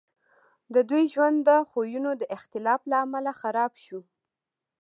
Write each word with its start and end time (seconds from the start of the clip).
د 0.73 0.75
دوی 0.89 1.03
ژوند 1.13 1.37
د 1.47 1.49
خویونو 1.69 2.11
د 2.21 2.23
اختلاف 2.37 2.81
له 2.91 2.97
امله 3.05 3.31
خراب 3.41 3.71
شو 3.83 3.99